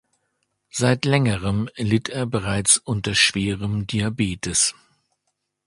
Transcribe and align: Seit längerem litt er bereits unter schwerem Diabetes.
Seit 0.71 1.05
längerem 1.05 1.69
litt 1.75 2.09
er 2.09 2.25
bereits 2.25 2.77
unter 2.77 3.13
schwerem 3.13 3.85
Diabetes. 3.85 4.73